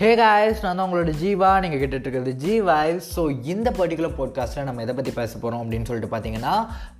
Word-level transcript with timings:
Hey 0.00 0.08
guys 0.16 0.58
நான் 0.62 0.78
தான் 0.78 0.86
உங்களோட 0.86 1.12
ஜீவா. 1.20 1.50
நீங்கள் 1.62 1.80
கேட்டுட்டு 1.80 2.06
இருக்கிறது 2.06 2.32
ஜி 2.42 2.54
ஸோ 3.04 3.22
இந்த 3.52 3.68
பர்டிகுலர் 3.78 4.12
பாட்காஸ்ட்டில் 4.18 4.66
நம்ம 4.68 4.82
எதை 4.84 4.94
பற்றி 4.98 5.12
பேச 5.18 5.30
போகிறோம் 5.34 5.60
அப்படின்னு 5.62 5.86
சொல்லிட்டு 5.88 6.10
பார்த்தீங்கன்னா 6.14 6.54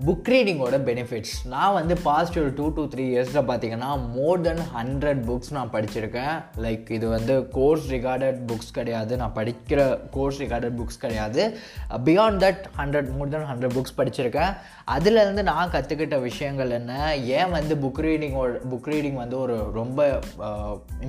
புக் 0.07 0.29
ரீடிங்கோட 0.33 0.77
பெனிஃபிட்ஸ் 0.87 1.35
நான் 1.55 1.75
வந்து 1.79 1.95
பாஸ்ட் 2.07 2.39
ஒரு 2.43 2.53
டூ 2.59 2.67
டூ 2.77 2.85
த்ரீ 2.93 3.05
இயர்ஸில் 3.15 3.49
பார்த்தீங்கன்னா 3.51 3.91
மோர் 4.15 4.41
தென் 4.47 4.63
ஹண்ட்ரட் 4.77 5.21
புக்ஸ் 5.29 5.53
நான் 5.57 5.73
படிச்சிருக்கேன். 5.75 6.37
லைக் 6.67 6.93
இது 6.99 7.09
வந்து 7.17 7.37
கோர்ஸ் 7.59 7.91
ரிகார்டட் 7.97 8.39
புக்ஸ் 8.53 8.73
கிடையாது. 8.79 9.13
நான் 9.23 9.37
படிக்கிற 9.41 9.85
கோர்ஸ் 10.17 10.41
ரிகார்டட் 10.45 10.79
புக்ஸ் 10.81 11.03
கிடையாது. 11.05 11.45
Beyond 12.09 12.43
that 12.47 12.65
hundred 12.81 13.13
more 13.19 13.35
than 13.37 13.47
hundred 13.51 13.77
books 13.77 13.97
படிச்சிருக்கேன். 14.01 14.55
அதுலேருந்து 14.97 15.43
நான் 15.51 15.75
கற்றுக்கிட்ட 15.77 16.17
விஷயங்கள் 16.29 16.75
என்ன? 16.81 16.93
ஏன் 17.37 17.55
வந்து 17.59 17.77
புக் 17.85 18.03
ரீடிங்கோட 18.09 18.57
புக் 18.73 18.91
ரீடிங் 18.95 19.21
வந்து 19.23 19.39
ஒரு 19.45 19.59
ரொம்ப 19.79 20.09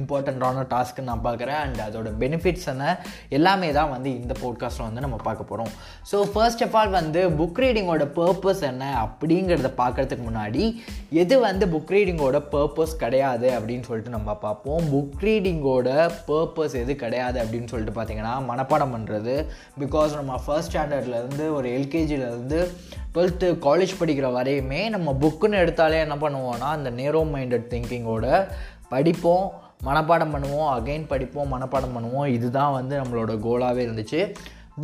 இம்பார்ட்டண்ட்டான 0.02 0.68
டாஸ்க்குன்னு 0.76 1.12
நான் 1.14 1.28
பார்க்குறேன் 1.30 1.62
அண்ட் 1.66 1.76
அதோட 1.78 2.12
பெனிஃபிட்ஸ் 2.20 2.68
என்ன 2.68 3.00
எல்லாமே 3.30 3.72
தான் 3.72 3.90
வந்து 3.90 4.22
இந்த 4.22 4.36
போட்காஸ்ட்டில் 4.42 4.88
வந்து 4.88 5.02
நம்ம 5.02 5.16
பார்க்க 5.16 5.44
போகிறோம் 5.44 5.72
ஸோ 6.12 6.24
ஃபர்ஸ்ட் 6.24 6.64
ஆஃப் 6.64 6.76
ஆல் 6.76 6.90
வந்து 6.90 7.30
புக் 7.30 7.62
ரீடிங்கோட 7.64 8.06
பர்பஸ் 8.16 8.62
என்ன 8.62 9.08
அப்படிங்கிறத 9.08 9.72
பார்க்குறதுக்கு 9.78 10.26
முன்னாடி 10.30 10.82
எது 11.10 11.40
வந்து 11.40 11.66
புக் 11.66 11.94
ரீடிங்கோட 11.94 12.44
பர்பஸ் 12.52 12.96
கிடையாது 12.96 13.50
அப்படின்னு 13.50 13.82
சொல்லிட்டு 13.82 14.10
நம்ம 14.10 14.36
பார்ப்போம். 14.36 14.82
புக் 14.94 15.20
ரீடிங்கோட 15.22 16.12
பர்பஸ் 16.28 16.76
எது 16.76 16.96
கிடையாது 16.96 17.44
அப்படின்னு 17.44 17.68
சொல்லிட்டு 17.68 18.02
பார்த்தீங்கன்னா 18.02 18.34
மனப்பாடம் 18.48 18.94
பண்ணுறது 18.96 19.46
பிகாஸ் 19.80 20.16
நம்ம 20.16 20.42
ஃபர்ஸ்ட் 20.46 20.78
ஸ்டாண்டர்ட்லேருந்து 20.78 21.54
ஒரு 21.54 21.70
எல்கேஜிலேருந்து 21.70 22.68
டுவெல்த்து 23.14 23.48
காலேஜ் 23.68 23.94
படிக்கிற 24.00 24.28
வரையுமே 24.34 24.90
நம்ம 24.90 25.14
புக்குன்னு 25.22 25.62
எடுத்தாலே 25.64 26.00
என்ன 26.00 26.16
பண்ணுவோம்னா 26.16 26.70
அந்த 26.78 26.92
நேரோ 26.92 27.22
மைண்டட் 27.34 27.70
திங்கிங்கோட 27.70 28.48
படிப்போம். 28.90 29.52
மனப்பாடம் 29.88 30.34
பண்ணுவோம் 30.34 30.70
அகைன் 30.76 31.10
படிப்போம் 31.12 31.52
மனப்பாடம் 31.54 31.96
பண்ணுவோம். 31.96 32.30
இதுதான் 32.38 32.78
வந்து 32.80 32.96
நம்மளோட 33.02 33.34
கோலாகவே 33.48 33.84
இருந்துச்சு. 33.88 34.22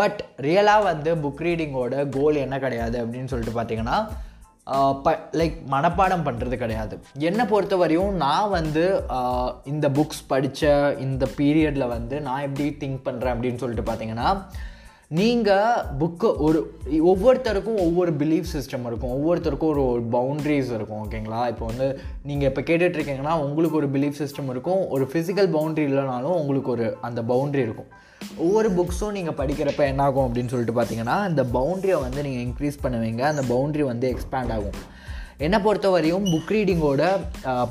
பட் 0.02 0.20
ரியலாக 0.48 0.88
வந்து 0.92 1.10
புக் 1.24 1.42
ரீடிங்கோட 1.48 1.96
கோல் 2.18 2.44
என்ன 2.44 2.56
கிடையாது 2.66 2.98
அப்படின்னு 3.02 3.32
சொல்லிட்டு 3.32 3.58
பார்த்தீங்கன்னா 3.58 3.98
ப 5.06 5.12
லைக் 5.40 5.56
மனப்பாடம் 5.74 6.26
பண்ணுறது 6.28 6.56
கிடையாது. 6.62 6.96
என்னை 7.30 7.46
பொறுத்த 7.52 7.76
வரையும் 7.82 8.14
நான் 8.26 8.54
வந்து 8.58 8.84
இந்த 9.72 9.88
புக்ஸ் 9.98 10.22
படித்த 10.34 10.72
இந்த 11.06 11.28
பீரியடில் 11.40 11.92
வந்து 11.96 12.16
நான் 12.28 12.46
எப்படி 12.48 12.68
திங்க் 12.84 13.02
பண்ணுறேன் 13.08 13.34
அப்படின்னு 13.36 13.62
சொல்லிட்டு 13.64 13.88
பார்த்தீங்கன்னா 13.90 14.30
நீங்கள் 15.10 15.80
புக்கு 16.00 16.30
ஒரு 16.46 16.60
ஒவ்வொருத்தருக்கும் 17.10 17.80
ஒவ்வொரு 17.86 18.12
பிலீஃப் 18.22 18.48
சிஸ்டம் 18.54 18.86
இருக்கும். 18.90 19.12
ஒவ்வொருத்தருக்கும் 19.18 19.72
ஒரு 19.74 19.84
பவுண்ட்ரிஸ் 20.16 20.72
இருக்கும் 20.76 21.02
ஓகேங்களா 21.06 21.42
இப்போ 21.52 21.66
வந்து 21.72 21.88
நீங்கள் 22.30 22.50
இப்போ 22.50 22.62
கேட்டுட்ருக்கீங்கன்னா 22.70 23.34
உங்களுக்கு 23.46 23.80
ஒரு 23.82 23.90
பிலீஃப் 23.96 24.18
சிஸ்டம் 24.22 24.50
இருக்கும். 24.54 24.82
ஒரு 24.96 25.06
ஃபிசிக்கல் 25.12 25.50
பவுண்ட்ரி 25.56 25.84
இல்லைனாலும் 25.90 26.38
உங்களுக்கு 26.42 26.72
ஒரு 26.76 26.88
அந்த 27.02 27.22
பவுண்ட்ரி 27.32 27.62
இருக்கும். 27.68 27.92
ஒவ்வொரு 28.46 28.70
புக்ஸும் 28.78 29.16
நீங்கள் 29.18 29.38
படிக்கிறப்ப 29.42 29.84
என்ன 29.92 30.04
ஆகும் 30.04 30.26
அப்படின்னு 30.28 30.54
சொல்லிட்டு 30.54 30.78
பார்த்தீங்கன்னா 30.80 31.18
அந்த 31.30 31.44
பவுண்ட்ரியை 31.58 32.00
வந்து 32.06 32.24
நீங்கள் 32.28 32.46
இன்க்ரீஸ் 32.48 32.84
பண்ணுவீங்க. 32.86 33.22
அந்த 33.34 33.44
பவுண்ட்ரி 33.54 33.86
வந்து 33.92 34.08
எக்ஸ்பேண்ட் 34.14 34.54
ஆகும். 34.58 34.80
என்னை 35.46 35.60
பொறுத்த 35.66 35.88
வரையும் 35.90 36.26
புக் 36.34 36.52
ரீடிங்கோட 36.56 37.04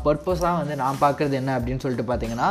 பர்பஸாக 0.07 0.55
வந்து 0.61 0.77
நான் 0.85 1.03
பார்க்குறது 1.03 1.37
என்ன 1.41 1.59
அப்படின்னு 1.59 1.85
சொல்லிட்டு 1.85 2.07
பார்த்தீங்கன்னா 2.11 2.51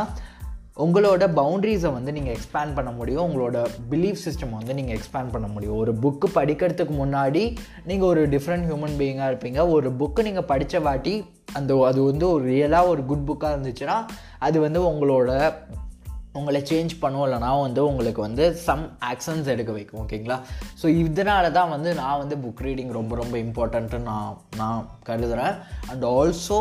உங்களோட 0.76 1.24
பவுண்ட்ரிஸை 1.38 1.92
வந்து 1.92 2.12
நீங்கள் 2.12 2.34
எக்ஸ்பேண்ட் 2.34 2.74
பண்ண 2.74 2.90
முடியும். 2.90 3.24
உங்களோட 3.26 3.56
பிலீஃப் 3.90 4.20
சிஸ்டம் 4.24 4.54
வந்து 4.58 4.74
நீங்கள் 4.74 4.96
எக்ஸ்பேண்ட் 4.98 5.32
பண்ண 5.32 5.46
முடியும். 5.46 5.76
ஒரு 5.76 5.92
புக்கு 5.94 6.28
படிக்கிறதுக்கு 6.34 6.94
முன்னாடி 7.00 7.42
நீங்கள் 7.84 8.08
ஒரு 8.08 8.22
டிஃப்ரெண்ட் 8.34 8.66
ஹியூமன் 8.68 8.96
பீயிங்காக 9.00 9.30
இருப்பீங்க. 9.32 9.68
ஒரு 9.68 9.90
புக்கு 10.00 10.22
நீங்கள் 10.22 10.48
படித்த 10.52 10.80
வாட்டி 10.80 11.14
அந்த 11.52 11.74
அது 11.88 12.02
வந்து 12.02 12.24
ஒரு 12.30 12.44
ரியலாக 12.52 12.92
ஒரு 12.92 13.02
குட் 13.10 13.26
புக்காக 13.30 13.54
இருந்துச்சுன்னா 13.56 13.96
அது 14.38 14.60
வந்து 14.60 14.80
உங்களோட 14.90 15.30
உங்களை 16.32 16.60
சேஞ்ச் 16.70 16.92
பண்ணும். 17.00 17.24
இல்லைனா 17.26 17.50
வந்து 17.60 17.80
உங்களுக்கு 17.88 18.20
வந்து 18.20 18.44
சம் 18.66 18.84
ஆக்ஷன்ஸ் 19.10 19.50
எடுக்க 19.54 19.72
வைக்கும். 19.72 20.00
ஓகேங்களா 20.04 20.38
ஸோ 20.82 20.86
இதனால 21.02 21.50
தான் 21.50 21.72
வந்து 21.74 21.94
நான் 21.94 22.18
வந்து 22.18 22.36
புக் 22.44 22.62
ரீடிங் 22.68 22.92
ரொம்ப 22.98 23.16
ரொம்ப 23.16 23.36
இம்பார்ட்டன்ட்டு 23.38 24.00
நான் 24.08 24.38
நான் 24.56 24.88
கருதுகிறேன் 25.10 25.54
அண்ட் 25.90 26.04
ஆல்சோ 26.04 26.60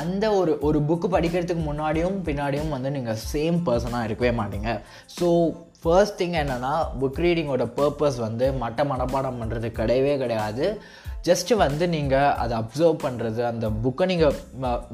அந்த 0.00 0.24
ஒரு 0.40 0.52
ஒரு 0.68 0.78
புக்கு 0.88 1.08
படிக்கிறதுக்கு 1.14 1.62
முன்னாடியும் 1.68 2.16
பின்னாடியும் 2.28 2.74
வந்து 2.76 2.90
நீங்கள் 2.96 3.20
சேம் 3.32 3.58
பர்சனாக 3.68 4.06
இருக்கவே 4.08 4.32
மாட்டீங்க. 4.40 4.70
ஸோ 5.18 5.26
ஃபர்ஸ்ட் 5.82 6.18
திங் 6.20 6.36
என்னென்னா 6.42 6.74
புக் 7.00 7.22
ரீடிங்கோட 7.24 7.64
பர்பஸ் 7.78 8.18
வந்து 8.26 8.46
மட்ட 8.62 8.84
மனப்பாடம் 8.92 9.40
பண்ணுறது 9.40 9.70
கிடையவே 9.80 10.14
கிடையாது. 10.22 10.66
ஜஸ்ட்டு 11.26 11.56
வந்து 11.62 11.84
நீங்கள் 11.94 12.32
அதை 12.42 12.54
அப்சர்வ் 12.62 12.96
பண்ணுறது 13.04 13.40
அந்த 13.50 13.66
புக்கை 13.84 14.06
நீங்கள் 14.10 14.34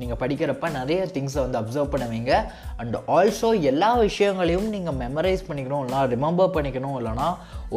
நீங்கள் 0.00 0.20
படிக்கிறப்ப 0.20 0.70
நிறைய 0.76 1.06
திங்ஸை 1.14 1.40
வந்து 1.44 1.58
அப்சர்வ் 1.60 1.92
பண்ணுவீங்க. 1.94 2.32
அண்ட் 2.80 2.96
ஆல்சோ 3.16 3.48
எல்லா 3.70 3.90
விஷயங்களையும் 4.06 4.68
நீங்கள் 4.74 4.98
மெமரைஸ் 5.02 5.42
பண்ணிக்கணும் 5.48 5.82
இல்லைனா 5.84 6.02
ரிமெம்பர் 6.14 6.54
பண்ணிக்கணும் 6.56 6.96
இல்லைனா 7.00 7.28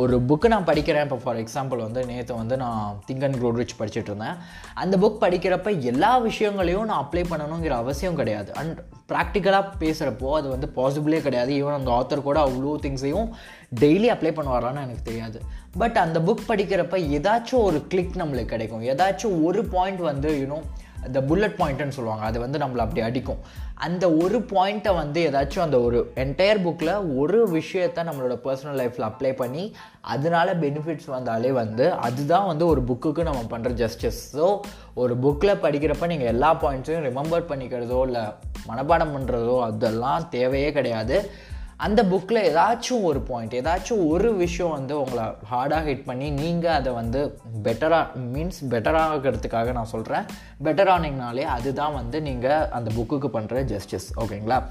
ஒரு 0.02 0.16
புக்கு 0.30 0.48
நான் 0.54 0.70
படிக்கிறேன். 0.70 1.06
இப்போ 1.08 1.20
ஃபார் 1.24 1.40
எக்ஸாம்பிள் 1.44 1.84
வந்து 1.86 2.04
நேற்று 2.12 2.34
வந்து 2.42 2.58
நான் 2.64 3.00
திங்க் 3.08 3.26
அண்ட் 3.28 3.40
க்ரோட் 3.42 3.60
ரிச் 3.62 3.80
படிச்சுட்டு 3.82 4.12
இருந்தேன். 4.12 4.38
அந்த 4.84 4.98
புக் 5.04 5.24
படிக்கிறப்ப 5.26 5.74
எல்லா 5.94 6.12
விஷயங்களையும் 6.30 6.88
நான் 6.92 7.04
அப்ளை 7.06 7.24
பண்ணணுங்கிற 7.32 7.76
அவசியம் 7.84 8.20
கிடையாது. 8.22 8.52
அண்ட் 8.62 8.78
ப்ராக்டிக்கலாக 9.12 9.72
பேசுகிறப்போ 9.82 10.30
அது 10.38 10.48
வந்து 10.56 10.68
பாசிபிளே 10.78 11.20
கிடையாது. 11.26 11.52
ஈவன் 11.62 11.80
அந்த 11.80 11.92
ஆத்தர் 11.98 12.28
கூட 12.30 12.40
அவ்வளோ 12.46 12.76
திங்ஸையும் 12.86 13.28
டெய்லி 13.82 14.08
அப்ளை 14.14 14.32
பண்ணுவாரான்னு 14.38 14.84
எனக்கு 14.86 15.08
தெரியாது. 15.10 15.42
பட் 15.78 15.98
அந்த 15.98 16.20
புக் 16.20 16.50
படிக்கிறப்ப 16.50 16.98
ஏதாச்சும் 17.18 17.66
ஒரு 17.68 17.82
கிளிக் 17.88 18.22
நம்மளுக்கு 18.22 18.46
கிடைக்கும். 18.46 18.82
ஏதாச்சும் 18.94 19.44
ஒரு 19.44 19.64
பாயிண்ட் 19.66 20.02
வந்து 20.12 20.32
யூனோ 20.42 20.60
இந்த 21.08 21.22
புல்லட் 21.22 21.60
பாயிண்ட்டுன்னு 21.60 21.96
சொல்லுவாங்க. 21.96 22.26
அது 22.26 22.40
வந்து 22.40 22.58
நம்மளை 22.58 22.78
அப்படி 22.78 23.02
அடிக்கும். 23.02 23.40
அந்த 23.86 24.06
ஒரு 24.12 24.38
பாயிண்ட்டை 24.52 24.92
வந்து 24.96 25.20
ஏதாச்சும் 25.30 25.64
அந்த 25.66 25.78
ஒரு 25.82 26.12
என்டையர் 26.16 26.62
புக்கில் 26.66 26.92
ஒரு 27.22 27.40
விஷயத்த 27.52 28.04
நம்மளோட 28.10 28.36
பர்சனல் 28.46 28.78
லைஃப்பில் 28.82 29.08
அப்ளை 29.10 29.32
பண்ணி 29.36 29.64
அதனால 30.02 30.54
பெனிஃபிட்ஸ் 30.54 31.10
வந்தாலே 31.16 31.52
வந்து 31.52 31.94
அதுதான் 32.08 32.46
வந்து 32.46 32.66
ஒரு 32.68 32.82
புக்குக்கு 32.82 33.24
நம்ம 33.24 33.42
பண்ணுற 33.54 33.72
ஜஸ்டிஸ் 33.74 34.22
ஸோ 34.38 34.48
ஒரு 34.94 35.16
புக்கில் 35.18 35.62
படிக்கிறப்ப 35.66 36.08
நீங்கள் 36.08 36.28
எல்லா 36.28 36.52
பாயிண்ட்ஸையும் 36.64 37.08
ரிமெம்பர் 37.10 37.50
பண்ணிக்கிறதோ 37.52 38.00
இல்லை 38.06 38.24
மனப்பாடம் 38.70 39.16
பண்ணுறதோ 39.16 39.56
அதெல்லாம் 39.62 40.30
தேவையே 40.30 40.72
கிடையாது. 40.72 41.18
அந்த 41.78 42.04
புக்கில் 42.04 42.44
ஏதாச்சும் 42.44 43.02
ஒரு 43.02 43.20
பாயிண்ட் 43.20 43.54
ஏதாச்சும் 43.54 44.08
ஒரு 44.08 44.36
விஷயம் 44.36 44.72
வந்து 44.72 45.00
உங்களை 45.00 45.24
ஹார்டாக 45.52 45.84
ஹிட் 45.84 46.06
பண்ணி 46.06 46.32
நீங்கள் 46.32 46.72
அதை 46.72 46.94
வந்து 46.94 47.40
பெட்டராக 47.64 48.08
மீன்ஸ் 48.16 48.60
பெட்டராகிறதுக்காக 48.70 49.72
நான் 49.72 49.86
சொல்கிறேன் 49.86 50.26
பெட்டரானிங்கனாலே 50.64 51.42
அதுதான் 51.42 51.94
வந்து 51.94 52.22
நீங்கள் 52.22 52.68
அந்த 52.70 52.92
புக்குக்கு 52.96 53.28
பண்ணுற 53.28 53.64
ஜஸ்டிஸ் 53.64 54.20
ஓகேங்களா 54.20 54.62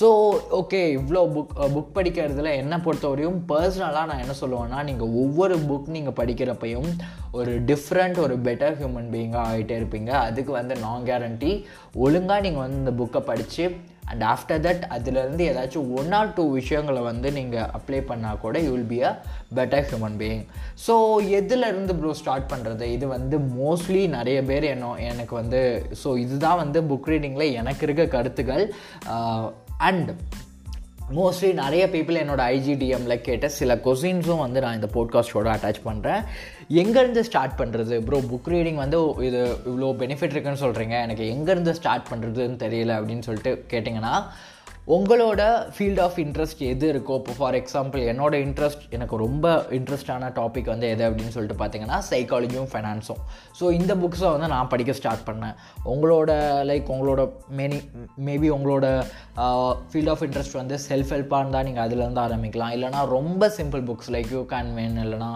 ஸோ 0.00 0.36
ஓகே 0.50 0.98
இவ்வளோ 0.98 1.32
புக் 1.32 1.72
புக் 1.74 1.94
படிக்கிறதுல 1.94 2.54
என்னை 2.56 2.78
பொறுத்தவரையும் 2.78 3.40
பர்சனலாக 3.48 4.06
நான் 4.06 4.18
என்ன 4.18 4.34
சொல்லுவேன்னா 4.40 4.84
நீங்கள் 4.84 5.08
ஒவ்வொரு 5.08 5.56
புக் 5.56 5.86
நீங்கள் 5.86 6.12
படிக்கிறப்பையும் 6.12 6.88
ஒரு 7.30 7.60
டிஃப்ரெண்ட் 7.60 8.18
ஒரு 8.18 8.36
பெட்டர் 8.36 8.76
ஹியூமன் 8.78 9.10
பீயிங்காக 9.10 9.48
ஆகிட்டே 9.48 9.76
இருப்பீங்க. 9.80 10.08
அதுக்கு 10.08 10.52
வந்து 10.52 10.76
நான் 10.76 11.04
கேரண்டி 11.04 11.64
ஒழுங்காக 11.94 12.40
நீங்கள் 12.40 12.62
வந்து 12.62 12.76
இந்த 12.76 13.04
புக்கை 13.04 13.20
படித்து 13.20 13.76
அண்ட் 14.04 14.22
ஆஃப்டர் 14.22 14.60
தட் 14.60 14.84
அதுலேருந்து 14.90 15.44
ஏதாச்சும் 15.50 15.90
ஒன் 15.92 16.12
ஆர் 16.12 16.32
டூ 16.34 16.44
விஷயங்களை 16.50 17.02
வந்து 17.02 17.30
நீங்கள் 17.32 17.68
அப்ளை 17.70 18.00
பண்ணால் 18.08 18.40
கூட 18.40 18.58
you 18.58 18.70
will 18.70 18.88
be 18.88 19.00
a 19.02 19.12
better 19.54 19.86
human 19.90 20.18
being 20.18 20.44
so 20.86 20.96
எதுலேருந்து 21.40 21.96
ப்ரோ 21.98 22.14
ஸ்டார்ட் 22.14 22.50
பண்ணுறது 22.52 22.82
இது 22.82 23.08
வந்து 23.08 23.38
மோஸ்ட்லி 23.58 24.08
நிறைய 24.08 24.38
பேர் 24.44 24.64
என்ன 24.64 24.94
எனக்கு 25.04 25.34
வந்து 25.34 25.62
ஸோ 26.04 26.18
இதுதான் 26.18 26.56
வந்து 26.56 26.80
புக் 26.82 27.10
ரீடிங்கில் 27.10 27.52
எனக்கு 27.52 27.84
இருக்க 27.86 28.06
கருத்துக்கள். 28.06 28.64
Uh, 29.06 29.44
அண்ட் 29.78 30.10
மோஸ்ட்லி 31.12 31.52
நிறைய 31.52 31.86
பீப்புள் 31.86 32.18
என்னோடய 32.20 32.52
ஐஜிடிஎம்மில் 32.54 33.22
கேட்ட 33.22 33.48
சில 33.48 33.74
கொஸ்டின்ஸும் 33.74 34.40
வந்து 34.40 34.60
நான் 34.60 34.74
இந்த 34.74 34.88
போட்காஸ்ட்டோட 34.94 35.48
அட்டாச் 35.52 35.80
பண்ணுறேன் 35.84 36.22
எங்கேருந்து 36.72 37.20
ஸ்டார்ட் 37.20 37.58
பண்ணுறது 37.58 37.96
ப்ரோ 38.00 38.20
புக் 38.30 38.48
ரீடிங் 38.48 38.74
வந்து 38.74 38.98
இது 39.20 39.40
இவ்வளோ 39.66 39.90
பெனிஃபிட் 39.98 40.30
இருக்குன்னு 40.30 40.62
சொல்கிறீங்க 40.64 40.96
எனக்கு 41.00 41.24
எங்கேருந்து 41.34 41.70
ஸ்டார்ட் 41.70 42.08
பண்ணுறதுன்னு 42.10 42.56
தெரியல 42.56 42.96
அப்படின்னு 42.98 43.22
சொல்லிட்டு 43.22 43.64
கேட்டிங்கன்னா 43.70 44.14
உங்களோட 44.92 45.42
ஃபீல்ட் 45.74 46.00
ஆஃப் 46.04 46.16
இன்ட்ரெஸ்ட் 46.22 46.58
எது 46.70 46.86
இருக்கோ 46.92 47.14
இப்போ 47.20 47.34
ஃபார் 47.36 47.56
எக்ஸாம்பிள் 47.58 48.00
என்னோட 48.10 48.34
இன்ட்ரெஸ்ட் 48.46 48.82
எனக்கு 48.96 49.16
ரொம்ப 49.22 49.52
இன்ட்ரெஸ்டான 49.76 50.28
டாபிக் 50.38 50.68
வந்து 50.72 50.86
எது 50.94 51.04
அப்படின்னு 51.06 51.34
சொல்லிட்டு 51.36 51.56
பார்த்தீங்கன்னா 51.60 51.98
சைக்காலஜியும் 52.08 52.68
ஃபைனான்ஸும் 52.72 53.22
ஸோ 53.58 53.70
இந்த 53.78 53.92
புக்ஸை 54.02 54.28
வந்து 54.34 54.48
நான் 54.54 54.70
படிக்க 54.72 54.94
ஸ்டார்ட் 54.98 55.24
பண்ணேன். 55.28 55.54
உங்களோட 55.92 56.32
லைக் 56.70 56.90
உங்களோட 56.96 57.24
மெனி 57.60 57.78
மேபி 58.26 58.50
உங்களோட 58.56 58.84
ஃபீல்ட் 59.94 60.12
ஆஃப் 60.14 60.24
இன்ட்ரெஸ்ட் 60.28 60.58
வந்து 60.60 60.78
செல்ஃப் 60.88 61.14
ஹெல்ப்பாக 61.14 61.40
இருந்தால் 61.44 61.66
நீங்கள் 61.68 61.84
அதுலேருந்து 61.86 62.22
ஆரம்பிக்கலாம். 62.26 62.74
இல்லைனா 62.76 63.00
ரொம்ப 63.16 63.50
simple 63.58 63.84
books 63.88 64.12
like 64.16 64.30
you 64.36 64.44
can 64.52 64.70
when 64.80 65.00
இல்லைனா 65.06 65.32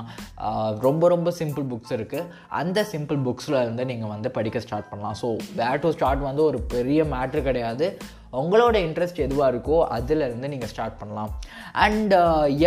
ரொம்ப 0.88 1.08
ரொம்ப 1.14 1.34
சிம்பிள் 1.40 1.68
புக்ஸ் 1.72 1.96
இருக்குது 1.98 2.28
அந்த 2.60 2.86
சிம்பிள் 2.92 3.22
புக்ஸில் 3.28 3.60
இருந்து 3.64 3.88
நீங்கள் 3.94 4.14
வந்து 4.14 4.30
படிக்க 4.38 4.66
ஸ்டார்ட் 4.66 4.90
பண்ணலாம். 4.92 5.18
ஸோ 5.22 5.30
வேர் 5.62 5.82
டு 5.86 5.96
ஸ்டார்ட் 5.98 6.28
வந்து 6.30 6.44
ஒரு 6.50 6.60
பெரிய 6.76 7.00
மேட்ரு 7.16 7.42
கிடையாது. 7.50 7.88
உங்களோட 8.32 8.76
இன்ட்ரெஸ்ட் 8.86 9.22
எதுவாக 9.26 9.56
இருக்கோ 9.56 9.76
அதிலேருந்து 9.96 10.48
நீங்கள் 10.48 10.68
ஸ்டார்ட் 10.68 10.98
பண்ணலாம். 10.98 11.30
அண்ட் 11.72 12.12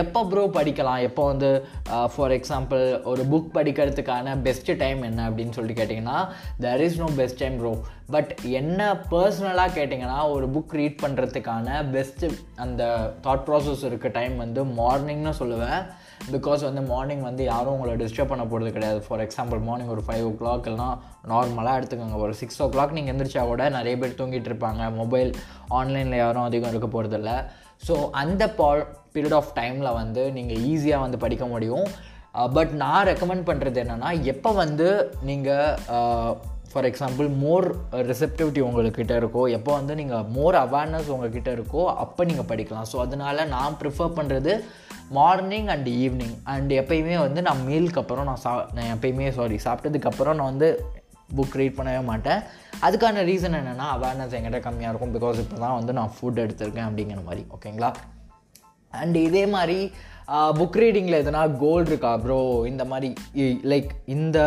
எப்போ 0.02 0.26
ப்ரோ 0.26 0.44
படிக்கலாம்? 0.54 1.02
எப்போ 1.02 1.26
வந்து 1.26 1.50
uh, 1.90 2.08
ஃபார் 2.16 2.32
எக்ஸாம்பிள் 2.32 3.04
ஒரு 3.04 3.24
புக் 3.32 3.50
படிக்கிறதுக்கான 3.58 4.36
பெஸ்ட்டு 4.48 4.78
டைம் 4.78 5.02
என்ன 5.02 5.30
அப்படின்னு 5.30 5.56
சொல்லிட்டு 5.58 5.82
கேட்டிங்கன்னா 5.82 6.28
there 6.62 6.80
is 6.80 6.98
no 6.98 7.10
best 7.16 7.38
time 7.38 7.58
bro 7.58 7.74
but 8.14 8.32
என்ன 8.60 8.82
பர்சனலாக 9.12 9.72
கேட்டிங்கன்னா 9.78 10.18
ஒரு 10.34 10.46
புக் 10.56 10.74
ரீட் 10.80 10.98
பண்ணுறதுக்கான 11.04 11.78
பெஸ்ட்டு 11.94 12.28
அந்த 12.64 12.84
தாட் 13.26 13.44
ப்ராசஸ் 13.48 13.84
இருக்க 13.90 14.10
டைம் 14.18 14.36
வந்து 14.44 14.62
மார்னிங்னு 14.80 15.34
சொல்லுவேன். 15.40 15.82
பிகாஸ் 16.36 16.62
வந்து 16.68 16.82
மார்னிங் 16.92 17.24
வந்து 17.30 17.44
யாரும் 17.50 17.74
உங்களை 17.76 17.94
டிஸ்டர்ப் 18.04 18.32
பண்ண 18.34 18.46
போகிறது 18.46 18.76
கிடையாது. 18.78 19.02
ஃபார் 19.08 19.24
எக்ஸாம்பிள் 19.26 19.62
மார்னிங் 19.68 19.92
ஒரு 19.96 20.04
ஃபைவ் 20.08 20.24
ஓ 20.30 20.32
கிளாக் 20.42 20.70
எல்லாம் 20.72 20.96
நார்மலாக 21.34 21.80
எடுத்துக்கோங்க. 21.80 22.20
ஒரு 22.26 22.36
சிக்ஸ் 22.42 22.62
ஓ 22.66 22.68
கிளாக் 22.76 22.96
நீங்கள் 22.98 23.14
எந்திரிச்சா 23.16 23.44
கூட 23.52 23.70
நிறைய 23.78 23.96
பேர் 24.04 24.20
தூங்கிட்டு 24.22 24.52
இருப்பாங்க. 24.52 24.84
மொபைல் 25.02 25.32
ஆன்லைனில் 25.80 26.22
யாரும் 26.24 26.48
அதிகம் 26.50 26.74
இருக்க 26.76 26.90
போகிறதில்ல 26.96 27.34
ஸோ 27.88 27.96
அந்த 28.24 28.44
பா 28.62 28.70
பீரியட் 29.14 29.38
ஆஃப் 29.42 29.54
டைமில் 29.60 29.98
வந்து 30.02 30.24
நீங்கள் 30.40 30.64
ஈஸியாக 30.72 31.06
வந்து 31.06 31.24
படிக்க 31.26 31.46
முடியும். 31.56 31.88
Uh, 32.40 32.48
பட் 32.56 32.74
நான் 32.82 33.08
ரெக்கமெண்ட் 33.08 33.44
பண்ணுறது 33.48 33.78
என்னென்னா 33.82 34.10
எப்போ 34.34 34.50
வந்து 34.60 34.86
நீங்கள் 35.30 35.80
uh, 35.96 36.32
for 36.72 36.88
example 36.90 37.28
more 37.44 37.68
receptivity 38.12 38.62
உங்கள்கிட்ட 38.68 39.14
இருக்கோ 39.22 39.42
எப்போ 39.58 39.72
வந்து 39.80 39.94
நீங்கள் 40.02 40.28
மோர் 40.38 40.58
அவேர்னஸ் 40.64 41.12
உங்கள்கிட்ட 41.16 41.50
இருக்கோ 41.58 41.84
அப்போ 42.04 42.22
நீங்கள் 42.30 42.48
படிக்கலாம். 42.52 42.88
ஸோ 42.92 42.98
அதனால் 43.06 43.50
நான் 43.56 43.78
ப்ரிஃபர் 43.82 44.16
பண்ணுறது 44.20 44.54
மார்னிங் 45.18 45.70
அண்ட் 45.76 45.90
ஈவினிங் 46.04 46.36
அண்ட் 46.54 46.72
எப்பயுமே 46.82 47.18
வந்து 47.26 47.42
நான் 47.48 47.64
மீலுக்கு 47.70 48.02
அப்புறம் 48.04 48.28
நான் 48.30 48.42
சா 48.46 48.54
நான் 48.78 48.92
எப்பயுமே 48.96 49.28
சாரி 49.40 49.58
சாப்பிட்டதுக்கப்புறம் 49.68 50.38
நான் 50.40 50.52
வந்து 50.54 50.70
புக் 51.38 51.58
ரீட் 51.60 51.78
பண்ணவே 51.80 52.00
மாட்டேன். 52.12 52.40
அதுக்கான 52.86 53.24
ரீசன் 53.32 53.58
என்னென்னா 53.60 53.88
அவேர்னஸ் 53.98 54.34
என்கிட்ட 54.38 54.60
கம்மியாக 54.68 54.92
இருக்கும். 54.94 55.14
பிகாஸ் 55.18 55.38
இப்போ 55.44 55.58
தான் 55.66 55.78
வந்து 55.80 55.94
நான் 56.00 56.14
ஃபுட் 56.16 56.42
எடுத்திருக்கேன் 56.46 56.88
அப்படிங்கிற 56.90 57.22
மாதிரி. 57.28 57.44
ஓகேங்களா 57.58 57.92
அண்ட் 59.02 59.18
இதே 59.28 59.44
மாதிரி 59.56 59.78
புக் 60.60 60.78
ரீடிங்கில் 60.82 61.18
எதனா 61.20 61.40
கோல் 61.62 61.88
இருக்கா 61.90 62.12
ப்ரோ 62.24 62.38
இந்த 62.70 62.84
மாதிரி 62.92 63.08
லைக் 63.72 63.90
இந்த 64.16 64.38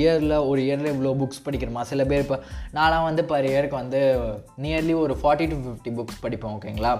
இயரில் 0.00 0.34
ஒரு 0.48 0.60
இயரில் 0.66 0.90
இவ்வளோ 0.92 1.12
புக்ஸ் 1.20 1.44
படிக்கிறோமா? 1.46 1.82
சில 1.90 2.04
பேர் 2.10 2.24
இப்போ 2.24 2.38
நான்லாம் 2.76 3.06
வந்து 3.08 3.22
பர் 3.30 3.48
இயருக்கு 3.50 3.76
வந்து 3.82 4.00
நியர்லி 4.64 4.94
ஒரு 5.04 5.14
ஃபார்ட்டி 5.20 5.46
டு 5.52 5.58
ஃபிஃப்டி 5.62 5.92
புக்ஸ் 5.98 6.20
படிப்பேன் 6.24 6.54
ஓகேங்களா 6.56 6.92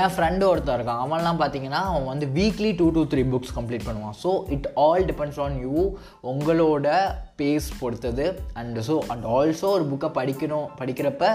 என் 0.00 0.12
ஃப்ரெண்டு 0.16 0.44
ஒருத்தர் 0.50 0.78
இருக்கான். 0.78 1.02
அவன்லாம் 1.06 1.40
பார்த்தீங்கன்னா 1.42 1.80
அவன் 1.90 2.10
வந்து 2.12 2.28
weekly 2.38 2.70
two 2.82 2.86
two 2.98 3.04
three 3.14 3.24
books 3.34 3.56
complete 3.58 3.88
பண்ணுவான். 3.88 4.16
So 4.22 4.32
it 4.56 4.70
all 4.84 5.08
depends 5.10 5.40
on 5.46 5.58
you 5.64 5.74
உங்களோட 6.34 6.94
பேஸ் 7.42 7.68
பொறுத்தது. 7.82 8.28
அண்ட் 8.60 8.80
ஸோ 8.90 8.96
அண்ட் 9.14 9.26
ஆல்சோ 9.38 9.68
ஒரு 9.78 9.86
புக்கை 9.92 10.10
படிக்கணும் 10.20 10.70
படிக்கிறப்ப 10.82 11.34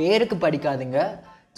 பேருக்கு 0.00 0.38
படிக்காதுங்க. 0.48 1.00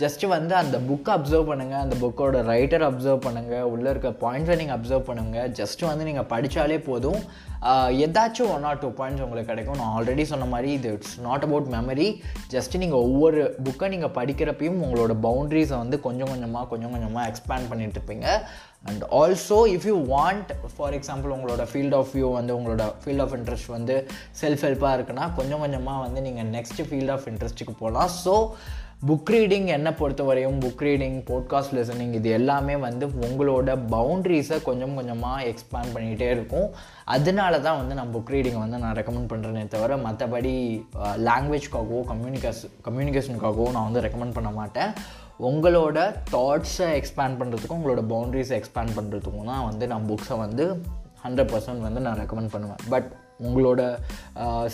ஜஸ்ட்டு 0.01 0.27
வந்து 0.35 0.55
அந்த 0.61 0.77
புக்கை 0.89 1.11
அப்சர்வ் 1.17 1.49
பண்ணுங்கள் 1.51 1.83
அந்த 1.85 1.95
புக்கோட 2.03 2.41
ரைட்டர் 2.51 2.85
அப்சர்வ் 2.89 3.25
பண்ணுங்கள் 3.25 3.65
உள்ளே 3.73 3.89
இருக்க 3.93 4.11
பாயிண்ட்ஸை 4.25 4.57
நீங்கள் 4.61 4.77
அப்சர்வ் 4.77 5.09
பண்ணுங்கள் 5.09 5.49
ஜஸ்ட்டு 5.61 5.89
வந்து 5.91 6.05
நீங்கள் 6.09 6.29
படித்தாலே 6.33 6.77
போதும். 6.89 7.21
ஏதாச்சும் 8.05 8.51
ஒன் 8.57 8.67
ஆர் 8.71 8.81
டூ 8.83 8.91
பாயிண்ட்ஸ் 9.01 9.25
உங்களுக்கு 9.27 9.51
கிடைக்கும். 9.53 9.81
நான் 9.81 9.95
ஆல்ரெடி 9.97 10.25
சொன்ன 10.33 10.49
மாதிரி 10.55 10.71
இது 10.79 10.93
it's 10.97 11.17
not 11.27 11.45
about 11.47 11.69
memory 11.77 12.09
just 12.55 12.81
நீங்கள் 12.83 13.03
ஒவ்வொரு 13.09 13.43
புக்கை 13.67 13.89
நீங்கள் 13.95 14.15
படிக்கிறப்பையும் 14.21 14.81
உங்களோட 14.87 15.15
பவுண்ட்ரிஸை 15.29 15.77
வந்து 15.83 15.99
கொஞ்சம் 16.07 16.33
கொஞ்சமாக 16.33 16.65
கொஞ்சம் 16.73 16.95
கொஞ்சமாக 16.97 17.27
எக்ஸ்பேண்ட் 17.33 17.71
பண்ணிகிட்டு 17.73 17.99
இருப்பீங்க. 18.01 18.27
And 18.89 19.05
also 19.21 19.61
if 19.77 19.87
you 19.93 19.97
want 20.17 20.51
for 20.75 20.95
example 20.99 21.33
உங்களோட 21.37 21.63
ஃபீல்ட் 21.71 21.97
ஆஃப் 22.01 22.13
வியூ 22.17 22.29
வந்து 22.41 22.53
உங்களோட 22.59 22.85
ஃபீல்ட் 23.05 23.25
ஆஃப் 23.25 23.35
இன்ட்ரெஸ்ட் 23.39 23.71
வந்து 23.77 23.97
செல்ஃப் 24.43 24.65
ஹெல்ப்பாக 24.67 24.97
இருக்குன்னா 24.99 25.25
கொஞ்சம் 25.39 25.65
கொஞ்சமாக 25.65 26.05
வந்து 26.07 26.23
நீங்கள் 26.29 26.51
நெக்ஸ்ட் 26.59 26.83
ஃபீல்ட் 26.91 27.15
ஆஃப் 27.17 27.27
இன்ட்ரெஸ்ட்டுக்கு 27.33 27.75
போகலாம் 27.83 28.13
ஸோ 28.25 28.35
புக் 29.07 29.31
ரீடிங் 29.33 29.67
என்னை 29.75 29.91
பொறுத்த 29.99 30.23
வரையும் 30.29 30.57
புக் 30.63 30.81
ரீடிங் 30.87 31.19
போட்காஸ்ட் 31.29 31.75
லிசனிங் 31.77 32.15
இது 32.19 32.31
எல்லாமே 32.31 32.77
வந்து 32.77 33.07
உங்களோட 33.07 33.77
பவுண்ட்ரிஸை 33.93 34.63
கொஞ்சம் 34.63 34.95
கொஞ்சமாக 34.95 35.45
எக்ஸ்பேண்ட் 35.51 35.93
பண்ணிகிட்டே 35.95 36.29
இருக்கும். 36.31 36.75
அதனால 37.05 37.61
தான் 37.67 37.77
வந்து 37.81 37.95
நான் 37.99 38.11
புக் 38.15 38.33
ரீடிங்கை 38.35 38.59
வந்து 38.65 38.79
நான் 38.79 38.97
ரெக்கமெண்ட் 38.97 39.31
பண்ணுறேனே 39.33 39.63
தவிர 39.69 39.97
மற்றபடி 40.07 40.55
லாங்குவேஜ்க்காகவோ 41.29 42.01
கம்யூனிகேஷ் 42.11 42.65
கம்யூனிகேஷனுக்காகவோ 42.89 43.69
நான் 43.77 43.89
வந்து 43.91 44.05
ரெக்கமெண்ட் 44.09 44.37
பண்ண 44.41 44.51
மாட்டேன். 44.51 44.93
உங்களோட 45.51 45.99
தாட்ஸை 46.35 46.91
எக்ஸ்பேண்ட் 46.99 47.39
பண்ணுறதுக்கும் 47.43 47.79
உங்களோட 47.81 48.05
பவுண்ட்ரிஸை 48.15 48.59
எக்ஸ்பேண்ட் 48.61 48.97
பண்ணுறதுக்கும் 48.99 49.51
தான் 49.53 49.65
வந்து 49.71 49.87
நான் 49.87 50.11
புக்ஸை 50.11 50.39
வந்து 50.45 50.67
ஹண்ட்ரட் 51.25 51.53
பர்சன்ட் 51.55 51.87
வந்து 51.89 52.01
நான் 52.01 52.21
ரெக்கமெண்ட் 52.25 52.55
பண்ணுவேன். 52.57 52.85
பட் 52.91 53.09
உங்களோட 53.43 53.81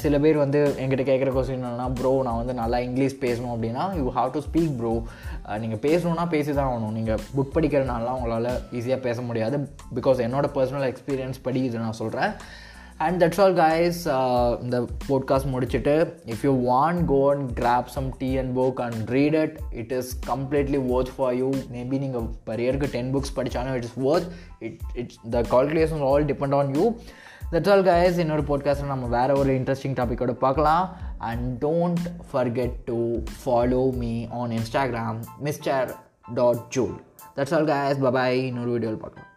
சில 0.02 0.18
பேர் 0.18 0.36
வந்து 0.36 0.60
என்கிட்ட 0.78 1.04
கேட்குற 1.10 1.32
கொஸ்டின் 1.36 1.64
என்னன்னா 1.64 1.88
ப்ரோ 1.94 2.12
நான் 2.22 2.40
வந்து 2.40 2.54
நல்லா 2.54 2.78
இங்கிலீஷ் 2.78 3.16
பேசணும் 3.20 3.54
அப்படின்னா 3.54 3.84
you 3.96 4.06
have 4.16 4.30
to 4.30 4.42
speak 4.48 4.76
bro 4.76 4.94
நீங்கள் 5.58 5.82
பேசணுன்னா 5.86 6.28
பேசி 6.28 6.52
தான் 6.52 6.70
ஆகணும். 6.72 6.96
நீங்கள் 6.98 7.20
புக் 7.36 7.54
படிக்கிறனாலலாம் 7.54 8.18
உங்களால் 8.20 8.50
ஈஸியாக 8.72 9.00
பேச 9.08 9.20
முடியாது. 9.22 9.56
பிகாஸ் 9.94 10.22
என்னோட 10.26 10.48
பர்சனல் 10.54 10.86
எக்ஸ்பீரியன்ஸ் 10.92 11.42
படி 11.42 11.62
இது 11.62 11.78
நான் 11.78 12.00
சொல்கிறேன் 12.02 12.32
அண்ட் 12.96 13.22
தட்ஸ் 13.22 13.40
ஆல் 13.40 13.54
கைஸ் 13.54 14.00
இந்த 14.62 14.76
போட்காஸ்ட் 15.08 15.48
முடிச்சுட்டு 15.52 15.94
if 16.26 16.42
you 16.42 16.52
want 16.70 17.04
go 17.04 17.18
and 17.30 17.50
grab 17.58 17.88
some 17.94 18.08
tea 18.18 18.28
and 18.36 18.58
book 18.58 18.80
and 18.86 19.08
read 19.08 19.34
it 19.34 19.56
it 19.70 19.92
is 19.92 20.10
completely 20.26 20.80
worth 20.94 21.12
for 21.16 21.34
you 21.34 21.48
maybe 21.72 21.98
நீங்கள் 22.04 22.28
பர் 22.44 22.60
இயருக்கு 22.60 22.90
டென் 22.90 23.14
புக்ஸ் 23.14 23.34
படித்தாலும் 23.34 23.74
it 23.74 23.82
is 23.82 23.98
worth 24.10 24.28
it 24.58 24.78
it's 24.94 25.18
the 25.30 25.42
calculation 25.54 26.04
all 26.10 26.24
depend 26.24 26.54
on 26.54 26.74
you 26.76 26.86
that's 27.54 27.70
all 27.70 27.84
guys 27.84 28.16
இன்னொரு 28.18 28.42
பாட்காஸ்ட்டில் 28.42 28.92
நம்ம 28.92 29.06
வேறு 29.06 29.38
ஒரு 29.38 29.52
interesting 29.58 29.96
டாப்பிக்கோட 29.98 30.32
பார்க்கலாம். 30.32 30.96
And 31.18 31.64
don't 31.64 32.06
forget 32.32 32.72
to 32.84 32.96
follow 33.42 33.82
me 33.92 34.26
on 34.30 34.50
Instagram 34.50 35.20
mister 35.38 35.94
dot 36.34 36.68
jewel 36.68 36.96
that's 37.36 37.54
all 37.54 37.64
guys 37.64 38.02
bye bye 38.06 38.42
இன்னொரு 38.50 38.70
வீடியோவில் 38.70 39.00
பார்க்கலாம். 39.00 39.30